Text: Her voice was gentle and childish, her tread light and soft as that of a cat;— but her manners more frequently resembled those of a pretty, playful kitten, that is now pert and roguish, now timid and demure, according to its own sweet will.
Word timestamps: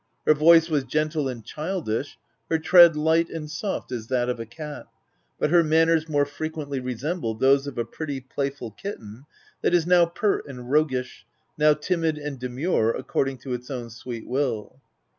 Her 0.25 0.33
voice 0.33 0.67
was 0.67 0.83
gentle 0.83 1.27
and 1.29 1.45
childish, 1.45 2.17
her 2.49 2.57
tread 2.57 2.95
light 2.95 3.29
and 3.29 3.47
soft 3.47 3.91
as 3.91 4.07
that 4.07 4.29
of 4.29 4.39
a 4.39 4.47
cat;— 4.47 4.87
but 5.39 5.51
her 5.51 5.63
manners 5.63 6.09
more 6.09 6.25
frequently 6.25 6.79
resembled 6.79 7.39
those 7.39 7.67
of 7.67 7.77
a 7.77 7.85
pretty, 7.85 8.19
playful 8.19 8.71
kitten, 8.71 9.27
that 9.61 9.75
is 9.75 9.85
now 9.85 10.07
pert 10.07 10.47
and 10.47 10.71
roguish, 10.71 11.27
now 11.55 11.75
timid 11.75 12.17
and 12.17 12.39
demure, 12.39 12.89
according 12.89 13.37
to 13.43 13.53
its 13.53 13.69
own 13.69 13.91
sweet 13.91 14.25
will. 14.27 14.81